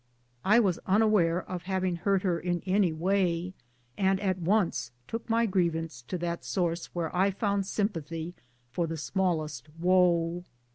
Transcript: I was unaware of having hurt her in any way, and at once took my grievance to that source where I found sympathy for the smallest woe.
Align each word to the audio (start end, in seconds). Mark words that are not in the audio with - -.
I 0.43 0.59
was 0.59 0.79
unaware 0.87 1.47
of 1.47 1.61
having 1.69 1.97
hurt 1.97 2.23
her 2.23 2.39
in 2.39 2.63
any 2.65 2.91
way, 2.91 3.53
and 3.99 4.19
at 4.19 4.39
once 4.39 4.89
took 5.07 5.29
my 5.29 5.45
grievance 5.45 6.01
to 6.07 6.17
that 6.17 6.43
source 6.43 6.87
where 6.95 7.15
I 7.15 7.29
found 7.29 7.67
sympathy 7.67 8.33
for 8.71 8.87
the 8.87 8.97
smallest 8.97 9.67
woe. 9.79 10.43